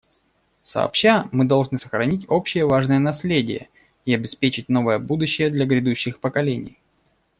Сообща 0.63 1.29
мы 1.31 1.45
должны 1.45 1.77
сохранить 1.77 2.25
общее 2.27 2.65
важное 2.65 2.97
наследие 2.97 3.69
и 4.03 4.15
обеспечить 4.15 4.67
новое 4.67 4.97
будущее 4.97 5.51
для 5.51 5.67
грядущих 5.67 6.19
поколений. 6.19 6.79